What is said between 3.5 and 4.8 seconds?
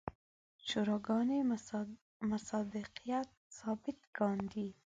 ثابت کاندي.